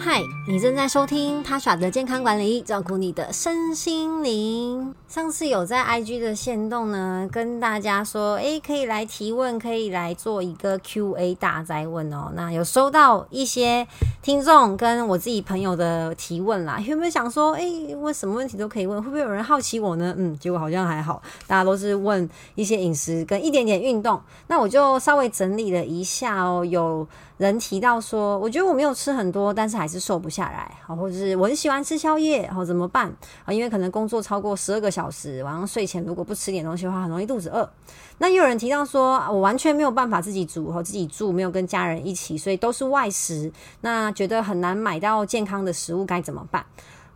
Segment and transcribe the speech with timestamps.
[0.00, 4.94] 嗨，你正在收听他耍的健康管理，照顾你的身心灵。
[5.08, 12.30] 上次有在 IG 的线动呢，跟大家说，诶，可以来提问，可以来做一个 QA 大灾问哦。
[12.36, 13.88] 那有收到一些
[14.22, 20.14] 听众跟我自己朋友的提问啦，有没有想说，诶，问什么问题都可以问，会不会有人好奇我呢？
[20.16, 24.20] 嗯，结果好像还好，大家都是问一些饮食跟一点点运动。
[24.46, 27.06] 那我就稍微整理了一下哦，有
[27.38, 33.08] 人提到说，我觉得我没有吃很多，但是还是瘦不下来，好，或者是我很喜欢吃宵夜，好怎么办
[33.44, 33.52] 啊？
[33.52, 37.70] 因为可能工作超过十二个小时，晚上睡前如果不吃点东西的话，很容易肚子饿。
[38.18, 46.66] 那又有人提到说，我完全没有办法自己煮和自己住，没有跟家人一起，所以都是外食，那觉得很难买到健康的食物，该怎么办？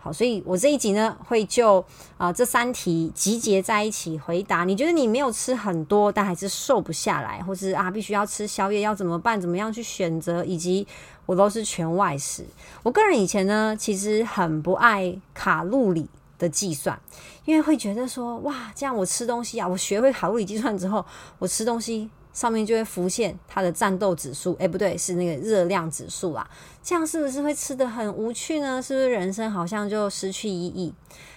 [0.05, 1.85] 好，所以我这一集呢，会就
[2.19, 4.65] 啊这三题集结在一起回答。
[4.65, 9.41] 你觉得你没有吃很多，但还是瘦不下来，或是啊必须要吃宵夜，要怎么办？
[9.41, 10.45] 怎么样去选择？
[10.45, 10.85] 以及
[11.25, 12.45] 我都是全外食。
[12.83, 17.01] 我个人以前呢，其实很不爱卡路里的计算，
[17.45, 21.07] 因为会觉得说，哇，这样我吃东西啊，我学会卡路里计算之后，
[21.39, 22.11] 我吃东西。
[22.33, 26.49] 上面就会浮现它的战斗指数，哎，不对，是那个热量指数啦。
[26.83, 28.81] 这样是不是会吃的很无趣呢？
[28.81, 30.93] 是不是人生好像就失去意义？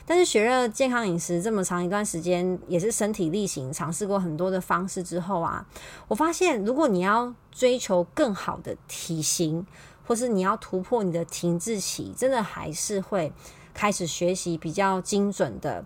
[0.05, 5.65] 但是学热健康饮食这么长一段时间，也是身体力行，尝试过很多的方式之后啊，
[6.07, 9.65] 我发现如果你要追求更好的体型，
[10.07, 13.33] 或是你要突破你的停滞期，真的还是会
[13.73, 15.83] 开始学习比较精准的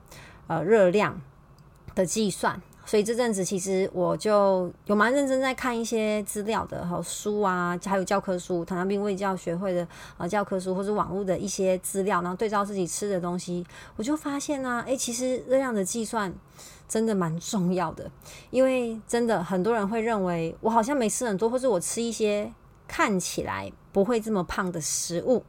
[0.48, 1.22] 呃热量
[1.96, 2.62] 的计算。
[2.90, 9.88] 所以这阵子其实我就有蛮认真在看一些资料的，好书啊，还有教科书，糖尿病卫教学会的
[10.18, 13.64] 啊教科书，或者网络的一些资料，然后对照自己吃的东西，
[13.96, 16.34] 我就发现呢，诶，其实热量的计算
[16.88, 18.10] 真的蛮重要的，
[18.50, 22.52] 因为真的很多人会认为我好像没吃很多，或者我吃一些
[22.88, 25.44] 看起来不会这么胖的食物，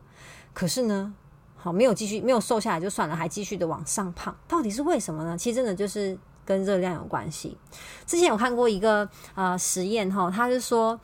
[0.52, 1.14] 可是呢，
[1.56, 5.38] 好没有继续没有瘦下来就算了，还继续的往上胖，到底是为什么呢？
[5.38, 6.18] 其实真的就是。
[6.44, 7.56] 跟热量有关系。
[8.06, 10.98] 之前有看过一个呃实验哈，他是说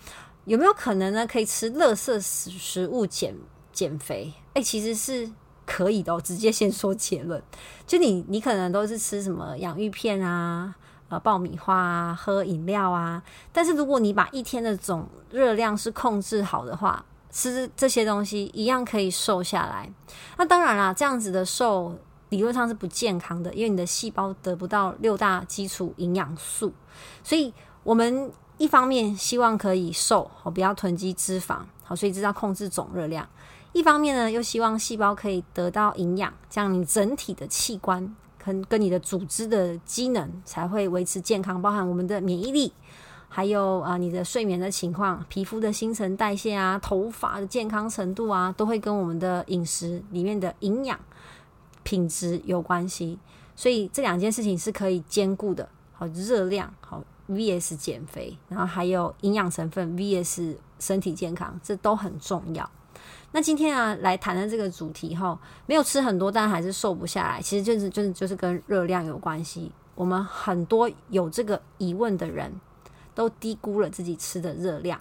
[0.44, 3.34] 有没有可能呢，可以吃垃圾食食物减
[3.72, 4.32] 减肥？
[4.54, 5.30] 哎，其实是
[5.64, 6.20] 可以的哦。
[6.20, 7.42] 直接先说结论，
[7.86, 10.74] 就你你可能都是吃什么养芋片啊、
[11.08, 13.22] 呃爆米花啊、喝饮料啊，
[13.53, 19.92] 但是如果你把一天的总热量是控制好的话，吃这些东西一样可以瘦下来。
[20.38, 21.98] 那当然啦，这样子的瘦。
[22.31, 26.72] 理论上是不健康的，因为你的细胞得不到六大基础营养素，
[27.22, 27.53] 所以
[27.84, 33.25] 我们一方面希望可以瘦，好不要囤积脂肪，好，所以知道控制总热量；
[33.72, 42.72] 一方面呢，又希望细胞可以得到营养，这样你整体的器官跟跟你的组织的机能才会维持健康，包含我们的免疫力，
[43.28, 50.98] 还有啊你的睡眠的情况、皮肤的新陈代谢啊、头发的健康程度啊，都会跟我们的饮食里面的营养。
[51.86, 53.16] 品质有关系，
[53.54, 55.69] 所以这两件事情是可以兼顾的。
[55.92, 62.69] 好，热量好 VS 减肥，然后还有营养成分 VS 身体健康，这都很重要。
[63.30, 69.70] 那今天啊，来谈的这个主题哈，没有吃很多，但还是瘦不下来，其实就是就是就是跟热量有关系。
[69.94, 72.53] 我们很多有这个疑问的人
[73.14, 75.00] 都低估了自己吃的热量，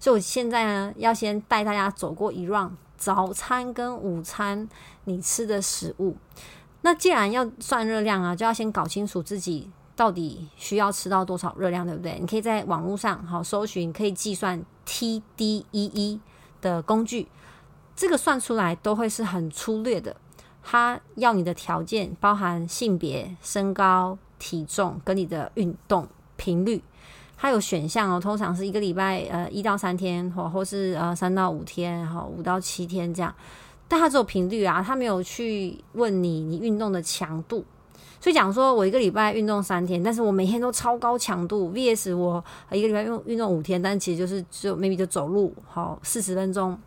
[0.00, 2.72] 所以我现在呢，要先带大家走过一 round。
[3.04, 4.66] 早餐跟午餐
[5.04, 6.16] 你吃的食物，
[6.80, 12.18] 那既然要算热量啊，就要先搞清楚自己到底需要吃到多少热量，对不对？
[12.18, 16.18] 你可以在网络上好搜寻，可以计算 TDEE
[16.62, 17.28] 的工具，
[17.94, 20.16] 这个算出来都会是很粗略的。
[20.62, 26.82] 它要你的条件包含性别、身高、体重跟你的运动频率。
[27.36, 33.34] 它有选项哦，通常是一个礼拜呃一到三天，或或是呃三到五天，然后五到七天这样。
[33.86, 37.64] 但它只有频率啊，它没有去问你你运动的强度。
[38.18, 46.78] 所以讲说我一个礼拜运动三天，但是我每天都超高强度，VS 我一个礼拜运运动五天，但其实就是就 maybe 就走路好四十分钟，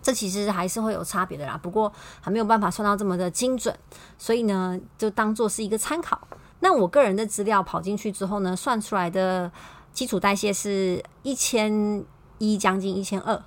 [0.00, 1.60] 这其实还是会有差别的啦。
[1.62, 3.76] 不过还没有办法算到这么的精准，
[4.16, 6.18] 所以呢就当做是一个参考。
[6.60, 9.52] 那我个人的资料跑进去之后呢，算出来的。
[10.00, 12.02] 基础代谢是一千
[12.38, 13.38] 一，将近一千二，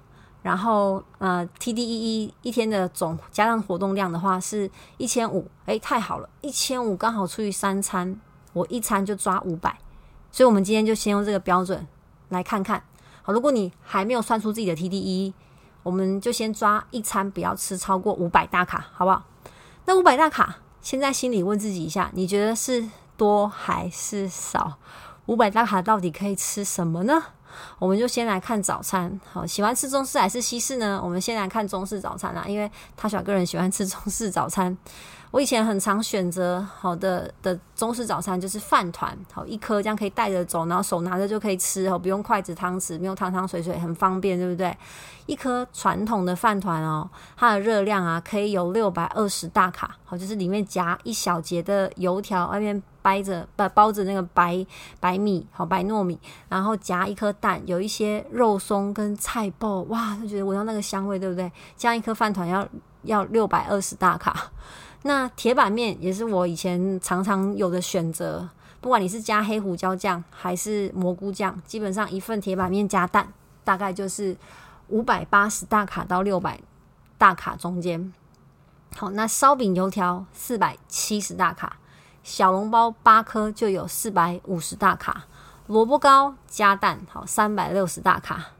[0.43, 8.21] 然后呃，TDEE 一天的总加上活动量的话是一千五，哎，太好了，一千五刚好除以三餐，
[8.53, 9.79] 我一餐就抓五百，
[10.31, 11.87] 所以我们今天就先用这个标准
[12.29, 12.83] 来看看。
[13.23, 15.33] 好，如果你还没有算出自己的 TDEE，
[15.81, 19.23] 我们就先抓一餐不要吃超过五百大卡，好不好？
[19.85, 24.77] 那五百大卡，现在心里问自己一下，你觉得是多还是少？
[25.27, 27.23] 五百大卡到底可以吃什么呢？
[27.79, 29.19] 我们就先来看早餐。
[29.31, 30.99] 好，喜欢吃中式还是西式呢？
[31.03, 34.75] 我们先来看中式早餐啦，因为他小个人喜欢吃中式早餐。
[35.33, 44.77] 我以前很常选择好的的中式早餐，就是饭团，好一颗这样可以带着走，然后手拿着就可以吃，哦，不用筷子汤匙，没有汤汤水水，很方便，对不对？
[45.25, 54.63] 一颗传统的饭团哦，它的热量啊可以有六百二十大卡，好，就是里面夹一小节的油条，外面掰着包包着那个白
[54.99, 61.51] 白米，好白糯米，然后夹一颗蛋，有一些肉松跟菜爆，哇，就觉得闻到那个香味，对不对？
[61.75, 62.67] 这样一颗饭团要
[63.01, 64.51] 要六百二十大卡。
[65.03, 73.31] 那铁板面也是我以前常常有的选择，不管你是加黑胡椒酱还是蘑菇酱，基本上一份铁板面加蛋，
[73.63, 74.35] 大概就是
[74.87, 76.59] 五百八十大卡到六百
[77.17, 78.13] 大卡中间。
[78.95, 81.77] 好，那烧饼油条四百七十大卡，
[82.23, 85.25] 小笼包八颗就有四百五十大卡，
[85.67, 88.51] 萝卜糕加蛋好三百六十大卡，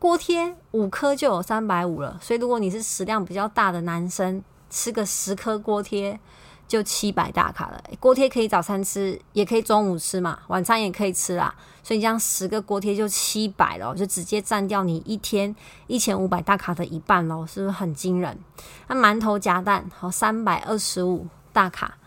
[0.00, 2.18] 锅贴五颗就有三百五了。
[2.20, 6.18] 所以如果你是食量比较大的男生，吃个十颗锅贴
[6.66, 7.84] 就七百大卡了。
[8.00, 11.54] 锅贴可以早餐吃，也可以中午吃嘛，晚餐也可以吃啦。
[11.82, 15.54] 所以这样十个锅贴就七百了，就直接占掉你一天
[15.88, 18.38] 一千五百大卡的一半喽，是不是很惊人？
[18.86, 21.98] 那馒头夹蛋好三百二十五大卡，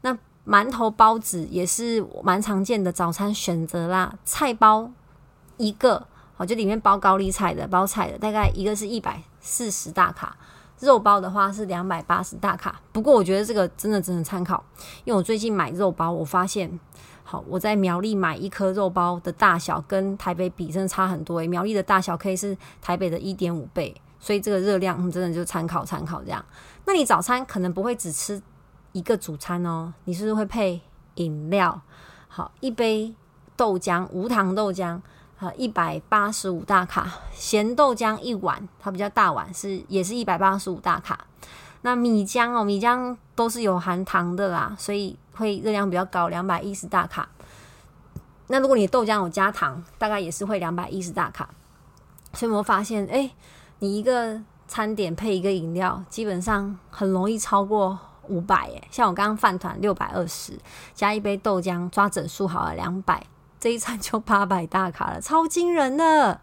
[0.00, 4.12] 那馒头包子也是蛮常见的早餐选择啦。
[4.24, 4.90] 菜包
[5.58, 10.36] 一个好，就里面包高丽菜的，包菜的，大概一个是一百四十大卡。
[10.80, 14.64] 肉包的话是两百八十大卡，不过我觉得这个真的只能参考，
[15.04, 16.80] 因为我最近买肉包，我发现，
[17.22, 26.44] 好，我在苗栗买一颗肉包的大小跟台北比，真的差很多诶，苗栗的大小可以是台北的一点五倍，所以这个热量真的就参考参考这样。
[26.86, 28.40] 那你早餐可能不会只吃
[28.92, 30.80] 一个主餐哦，你是不是会配
[31.16, 31.82] 饮料？
[32.28, 33.14] 好，一杯
[33.54, 34.98] 豆浆，无糖豆浆。
[35.40, 41.26] 啊，一百八十五大卡，咸豆浆一碗，它比较大碗，是也是一百八十五大卡。
[41.80, 47.26] 那米浆哦，米浆都是有含糖的啦，所以会热量比较高，两百一十大卡。
[48.48, 51.48] 那如果你豆浆有加糖，大概也是会两百一十大卡。
[52.34, 53.30] 所以我发现，哎，
[53.78, 54.38] 你一个
[54.68, 57.98] 餐点配一个饮料，基本上很容易超过
[58.28, 58.82] 五百哎。
[58.90, 60.58] 像我刚刚饭团六百二十，
[60.94, 63.24] 加一杯豆浆，抓整数好了两百。
[63.60, 66.40] 这一餐就八百大卡了，超惊人的！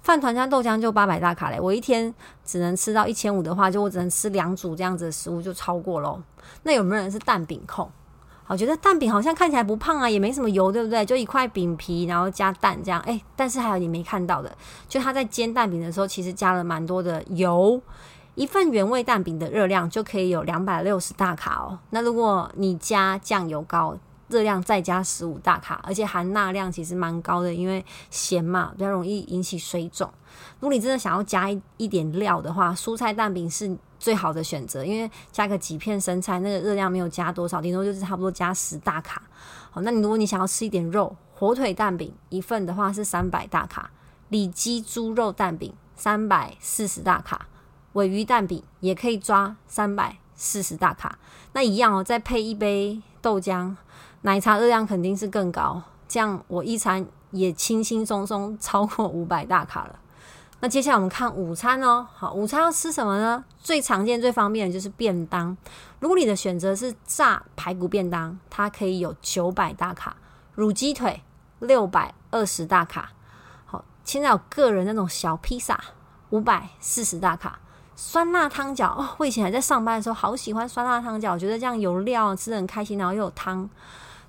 [0.00, 1.60] 饭团加豆浆就八百大卡嘞。
[1.60, 2.14] 我一天
[2.44, 6.20] 只能吃到一千五的话，就我只能吃两组这样子的食物就超过喽。
[6.62, 7.90] 那有没有人是蛋饼控？
[8.44, 11.04] 好，觉得蛋饼好像看起来不胖啊，也没什么油，对不对？
[11.04, 13.00] 就一块饼皮，然后加蛋这样。
[13.02, 14.52] 哎，但是还有你没看到的，
[14.88, 17.80] 就他在煎蛋饼的时候，其实加了蛮多的油。
[18.34, 21.78] 一份原味蛋饼的热量就可以有两百六十大卡哦。
[21.90, 23.96] 那如果你加酱油膏，
[24.32, 30.10] 热量再加十五大卡，而且含钠量其实蛮高的，因为咸嘛，比较容易引起水肿。
[30.58, 39.22] 如果你真的想要加一点料的话，蔬菜蛋饼是最好的选择，因为加个几片生菜，那个热量没有加多少，顶多就是差不多加十大卡。
[39.70, 43.90] 好，那你如果你想要吃一点肉，火腿蛋饼一份的话是三百大卡，
[44.30, 47.46] 里脊猪肉蛋饼三百四十大卡，
[47.92, 51.18] 尾鱼蛋饼也可以抓三百四十大卡。
[51.52, 53.76] 那一样哦，再配一杯豆浆。
[54.22, 59.98] 奶茶热量肯定是更高，这样我一餐也轻轻松松超过五百大卡了。
[60.60, 63.44] 那接下来我们看午餐哦，好，午餐要吃什么呢？
[63.58, 65.56] 最常见、最方便的就是便当。
[65.98, 70.12] 如果你的选择是炸排骨便当，它可以有九百大卡；
[70.56, 71.24] 卤鸡腿
[71.58, 73.10] 六百二十大卡。
[73.64, 75.80] 好，现在有个人那种小披萨
[76.30, 77.58] 五百四十大卡。
[77.96, 83.68] 酸辣汤饺哦，我以前还在上班的时候，好喜欢酸辣汤饺，我觉得这样有料，吃的很开心，然后又有汤。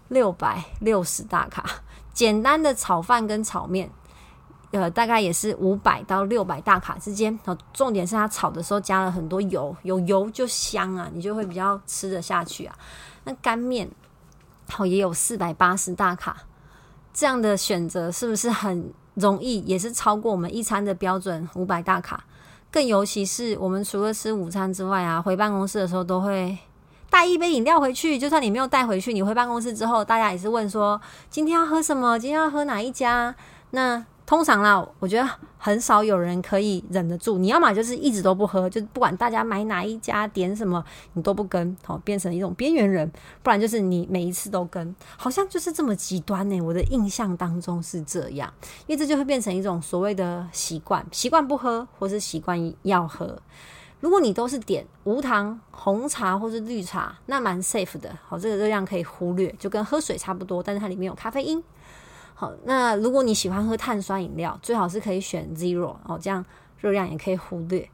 [0.09, 1.63] 六百六十大卡，
[2.13, 3.89] 简单的炒饭跟炒面，
[4.71, 7.37] 呃，大概也是五百到六百大卡之间。
[7.45, 12.75] 哦，重点是它炒的时候加了很多油，有油就香啊，你就会比较吃得下去啊。
[13.23, 13.89] 那干面，
[14.69, 16.37] 好也有四百八十大卡，
[17.13, 19.61] 这样的选择是不是很容易？
[19.61, 22.23] 也是超过我们一餐的标准五百大卡。
[22.69, 26.57] 更尤其是我们除了吃午餐之外啊，回办公室的时候都会。
[27.13, 33.35] 带一杯饮料回去，就算你没有带回去，你回办公室之后，大家也是问说今天要喝什么，今天要喝哪一家？
[33.69, 35.29] 那通常啦，我觉得
[35.59, 37.37] 很少有人可以忍得住。
[37.37, 43.07] 你要么就是一直都不喝，就不管大家买哪一家点什么，你都不跟，好变成一种边缘人；
[43.43, 46.59] 不然就是你每一次都跟，好像就是这么极端呢。
[46.61, 48.51] 我的印象当中是这样，
[48.87, 53.37] 因为这就会变成一种所谓的习惯，习惯不喝，或是习惯要喝。
[54.03, 58.13] 如果你都是点无糖红茶或是绿茶，那蛮 safe 的。
[58.27, 61.63] 好，这个热量可以忽略，就跟喝水差不多，但是它里面有咖啡因。
[62.33, 66.43] 好，那如果你喜欢喝碳酸饮料，最好是可以选 zero 哦，这样
[66.81, 67.89] 热量也可以忽略。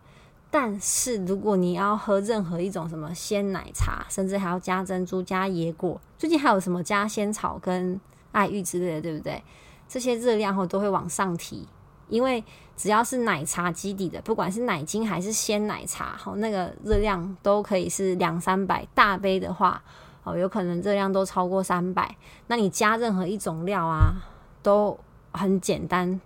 [0.50, 8.01] 但是如果你要喝任何一种什么鲜奶茶，甚至还要加珍珠、加椰果，最近还有什么加仙草跟
[8.32, 9.44] 爱玉之类的，对不对？
[9.88, 11.68] 这些热量后都会往上提，
[12.10, 12.44] 因为
[12.75, 19.82] 只要是奶茶基底的，不管是奶精还是鲜奶茶，好，那个热量都可以是两三百大杯的话。
[20.25, 22.13] 哦，有可能热量都超过三百，
[22.48, 24.12] 那你加任何一种料啊，
[24.62, 25.00] 都
[25.32, 26.20] 很简单，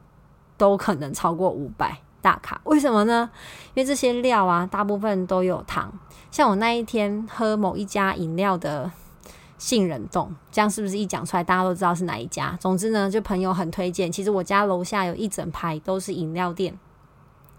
[0.58, 2.60] 都可能超过五百大卡。
[2.64, 3.30] 为什么呢？
[3.76, 5.94] 因为这些料啊，大部分都有糖。
[6.32, 8.92] 像我那一天喝某一家饮料的
[9.64, 12.54] 杏仁冻，这样是不是一讲出来大家都知道是哪一家？
[12.60, 14.12] 总之呢，就朋友很推荐。
[14.12, 16.78] 其实我家楼下有一整排都是饮料店。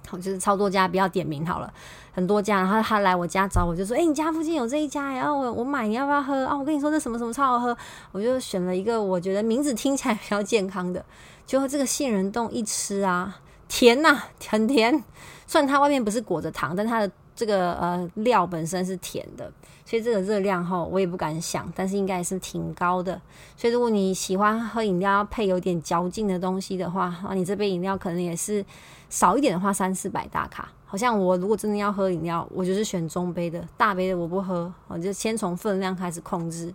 [0.07, 1.73] 好，就是超多家，不要点名好了，
[2.13, 2.61] 很多家。
[2.61, 6.45] 然后他来我家找我，就说：“哎，你家附近有这一家，然后我我买，你要不要喝？
[6.45, 7.75] 啊，我跟你说，这什么什么超好喝。”
[8.13, 11.03] 我就选了一个我觉得名字听起来比较健康的，
[11.47, 15.03] 就这个杏仁冻一吃啊，甜呐，很甜。
[15.47, 19.53] 虽然它外面不是裹着糖，但它的这个呃料本身是甜的。
[19.87, 23.21] 所以这个热量哈，我也不敢想，但是应该是挺高的。
[23.55, 28.65] 所以如果你喜欢喝饮料配有点嚼劲的东西的话，啊，你这杯饮料可能也是
[29.11, 30.71] 少一点的话三四百大卡。
[30.87, 36.73] 好像我如果真的要喝饮料，我就是选中杯的，大杯的我不喝，我就先从分量开始控制。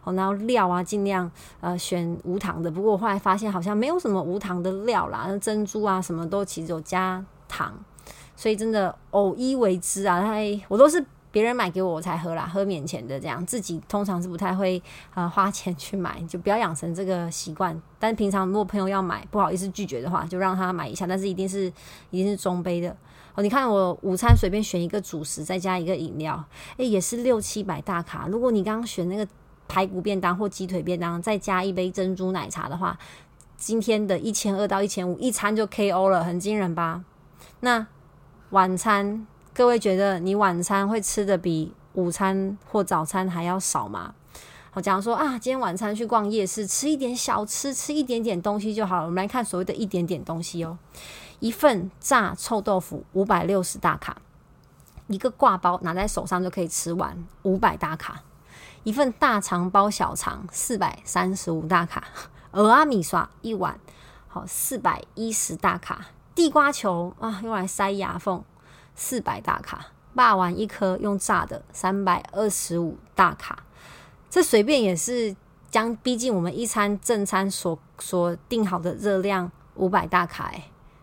[0.00, 2.70] 好，然后料啊，尽量呃选无糖的。
[2.70, 7.74] 不过我后来发现好像没有什么无糖的料啦，珍珠啊什么都其实有加糖，
[8.38, 10.36] 所以真的偶一为之啊，他
[10.68, 11.04] 我都是。
[11.30, 14.82] 别人买给我我才喝啦，喝免钱的这样，自己通常是不太会
[15.14, 17.78] 呃花钱去买，就不要养成这个习惯。
[17.98, 21.06] 但平常如果朋友要买，不好意思拒绝的话，就让他买一下。
[21.06, 21.70] 但是一定是
[22.10, 22.96] 一定是中杯的
[23.34, 23.42] 哦。
[23.42, 26.42] 你看我午餐随便选一个主食，再加一个饮料，
[26.78, 28.26] 诶，也是六七百大卡。
[28.26, 29.28] 如果你刚刚选那个
[29.68, 32.98] 排骨便当或鸡腿便当，再加一杯珍珠奶茶的话，
[33.58, 37.04] 今天的一千二到一千五一餐就 KO 了，很惊人吧？
[37.60, 37.86] 那
[38.50, 39.26] 晚餐。
[39.54, 44.14] 各位觉得你晚餐会吃的比午餐或早餐还要少吗？
[44.70, 49.06] 好，假如说啊，今天晚餐去逛夜市，吃一点小吃，吃一点点东西就好了。
[49.06, 50.78] 我们来看所谓的一点点东西哦，
[51.40, 54.18] 一份炸臭豆腐五百六十大卡，
[55.08, 58.22] 一个挂包拿在手上就可以吃完五百大卡，
[58.84, 62.04] 一份大肠包小肠四百三十五大卡，
[62.52, 63.80] 俄阿米刷一碗
[64.28, 66.06] 好四百一十大卡，
[66.38, 68.44] 地瓜球啊用来塞牙缝。
[68.94, 73.64] 四百大卡，霸完一颗用炸的三百二十五大卡，
[74.30, 75.34] 这随便也是
[75.68, 80.52] 将逼近我们一餐正餐所所定好的热量五百大卡，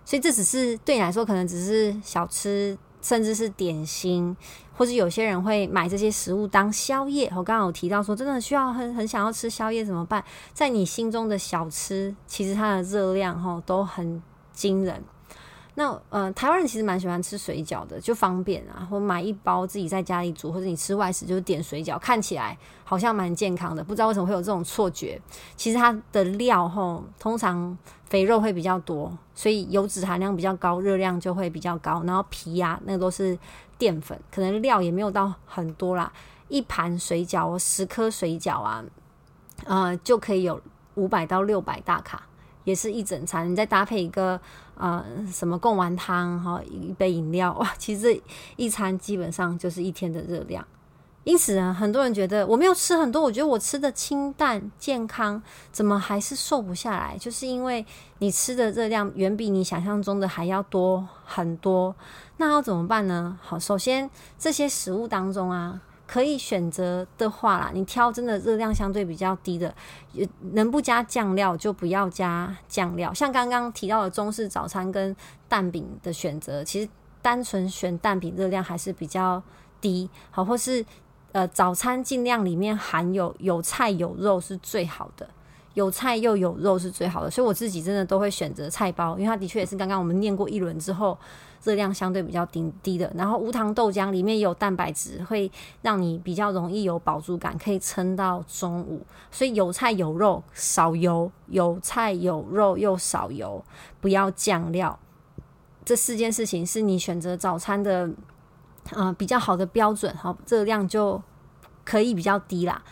[0.06, 4.36] 所以这只是对你来说可能只是小吃，甚至是点心，
[4.78, 7.28] 或者有些人会买这些食物当宵夜。
[7.36, 10.24] 我刚刚有提到说，真的需要很很想要吃宵夜怎么办？
[10.54, 14.24] 在你心中的小吃，其实它的热量哈都很
[14.54, 15.04] 惊人。
[15.78, 23.84] 那呃，台湾人其实蛮喜欢吃水饺的，就方便啊，或买一包自己在家里煮，或者你吃外食就是点水饺，看起来好像蛮健康的。
[23.84, 25.22] 不知道为什么会有这种错觉，
[25.58, 32.02] 其实它的料吼通常肥肉会比较多，所以油脂含量比较高，热量就会比较高。
[32.06, 33.38] 然后皮呀，那都是
[33.78, 36.10] 淀粉，可能料也没有到很多啦。
[36.48, 38.82] 一盘水饺，十颗水饺啊，
[39.66, 40.62] 呃，就可以有
[40.94, 42.24] 五百到六百大卡。
[42.66, 44.40] 也是一整餐，你再搭配一个
[44.76, 48.22] 呃什么贡丸汤哈，一杯饮料 哇，其实
[48.58, 50.68] 一餐基本上就是一天的热量。
[51.24, 55.42] 因此呢，很多人觉得我没有吃很多，我觉得我吃的清淡健康，
[55.72, 57.18] 怎么还是瘦不下来？
[57.18, 57.84] 就是因为
[58.20, 61.96] 你吃的热量远比你想象中的还要多很多。
[62.38, 63.40] 那要怎么办呢？
[63.42, 64.08] 好，首先
[64.38, 65.82] 这些食物当中啊。
[66.08, 69.74] 可以选择的话啦，你挑真的热量相对比较低的，
[70.54, 73.14] 能不加酱料就不要加酱料。
[73.14, 75.16] 像刚刚提到的中式早餐跟
[75.48, 76.88] 蛋饼的选择，其实
[77.22, 79.42] 单纯选蛋饼热量还是比较
[79.82, 80.10] 低。
[80.30, 80.86] 好，或是
[81.32, 85.28] 呃早餐尽量里面含有有菜有肉是最好的，
[85.76, 87.30] 有菜又有肉是最好的。
[87.30, 91.16] 所以我自己真的都会选择菜包，因为它的确也是刚刚我们念过一轮之后。
[91.64, 95.52] 热量相对比较低低的，然后无糖豆浆里面有蛋白质，会
[95.82, 99.04] 让你比较容易有饱足感，可以撑到中午。
[99.32, 103.66] 所以有菜有肉少油，有菜有肉又少油，
[104.00, 105.00] 不要酱料。
[105.84, 108.12] 这四件事情是你选择早餐的
[108.92, 111.20] 啊比较好的标准，好热量就
[111.84, 112.84] 可以比较低啦。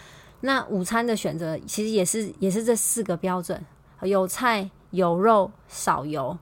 [0.45, 3.65] 那午餐的选择其实也是也是这四个标准：
[4.01, 6.37] 有菜有肉少油。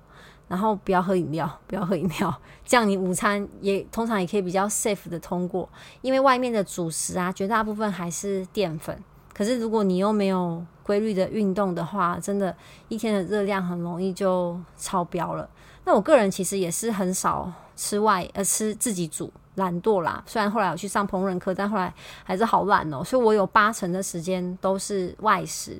[0.47, 5.69] 然后不要喝饮料， 不要喝饮料，这样你午餐也通常也可以比较 safe 的通过，
[6.01, 9.01] 因为外面的主食啊，绝大部分还是淀粉。
[9.33, 12.53] 可是如果你又没有规律的运动的话，真的，
[12.89, 15.49] 一天的热量很容易就超标了。
[15.85, 20.23] 那我个人其实也是很少吃外呃吃自己煮，懒惰啦。
[20.25, 21.93] 虽然后来我去上烹饪课，但后来
[22.23, 23.03] 还是好懒哦。
[23.03, 25.79] 所以我有八成的时间都是外食，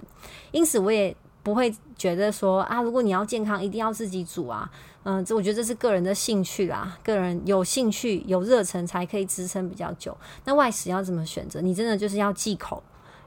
[0.52, 4.70] 因此我也不会觉得说啊，如果你要健康，一定要自己煮啊。
[5.04, 10.16] 嗯，这我觉得这是个人的兴趣啦，个人有兴趣有热忱才可以支撑比较久。
[10.46, 11.60] 那外食要怎么选择？
[11.60, 12.84] 你真的就是要忌口。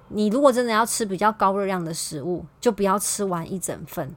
[0.08, 4.14] 你如果真的要吃比较高热量的食物，就不要吃完一整份。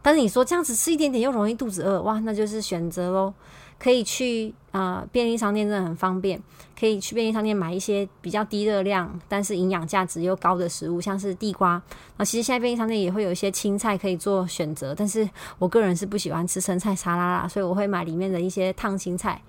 [0.00, 3.34] 但是你说这样子吃一点点又容易肚子饿，哇，那就是选择喽。
[3.78, 6.42] 可以去啊，便利商店真的很方便，
[6.78, 11.80] 可以去便利商店买一些比较低热量但是营养价值又高的食物，像是地瓜。
[12.16, 15.28] 啊，其实现在便利商店也会有一些青菜可以做选择，但是
[15.58, 19.40] 我个人是不喜欢吃生菜沙拉啦，所以我会买里面的一些烫青菜。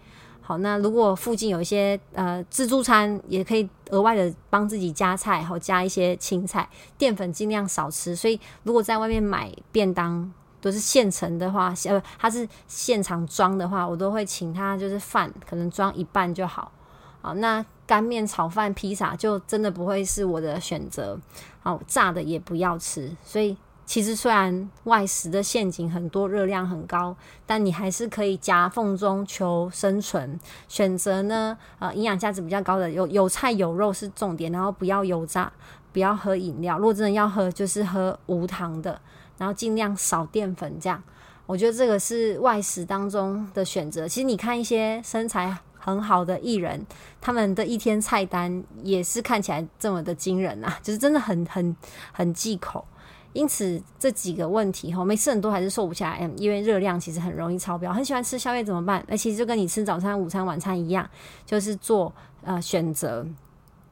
[0.41, 8.15] 好，那如果附近有一些呃自助餐，也可以额外的帮自己加菜，好加一些青菜，淀粉尽量少吃。
[8.15, 10.31] 所以如果在外面买便当
[10.61, 16.71] 都是现成的话，呃，它是现场装的话，我都会请他就是饭可能装一半就好。
[17.21, 21.19] 好，那干面、炒饭、披萨就真的不会是我的选择。
[21.61, 23.15] 好，炸的也不要吃。
[23.23, 23.57] 所以。
[23.87, 30.37] 其实虽然外食的陷阱很多，热量很高，但你还是可以夹缝中求生存。
[30.67, 35.49] 选择呢，呃，营养价值比较高的，有有菜有肉是重点，然后不要油炸，
[35.93, 36.77] 不要喝饮料。
[36.77, 38.99] 如果真的要喝，就是喝无糖的，
[39.37, 40.79] 然后尽量少淀粉。
[40.79, 41.01] 这样，
[41.45, 44.07] 我觉得这个是外食当中的选择。
[44.07, 46.85] 其实你看一些身材很好的艺人，
[47.21, 51.75] 他们的一天菜单也是看起来这么的惊人啊，就是真的很很
[52.11, 52.85] 很忌口。
[53.33, 57.93] 因此这几个问题哈，每次很多还是瘦不下来，因为热量其实很容易超标。
[57.93, 59.03] 很喜欢吃宵夜怎么办？
[59.07, 61.07] 那其实就跟你吃早餐、午餐、晚餐一样，
[61.45, 62.11] 就是做
[62.43, 63.27] 呃选择。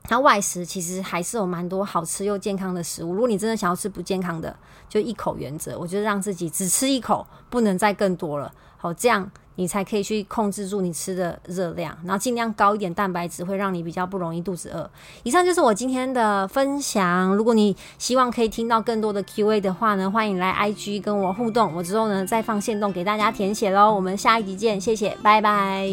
[0.10, 3.14] 那外食其实还是有蛮多好吃又健康的食物。
[3.14, 4.56] 如果你真的想要吃不健康的，
[4.88, 8.54] 就一口原则，我觉得让自己只吃一口，不能再更多了。
[8.78, 9.30] 好，这样。
[9.58, 14.92] 你才可以去控制住你吃的热量，然后尽量高一点蛋白质，会让你比较不容易肚子饿。
[15.24, 17.34] 以上就是我今天的分享。
[17.34, 23.96] 如果你希望可以听到更多的 Q&A 的话呢，欢迎来 IG 跟我互动，我之后呢再放线动给大家填写喽。
[23.96, 25.88] 我们下一集见，谢谢，拜拜。